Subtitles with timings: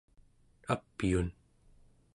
[0.73, 1.27] apyun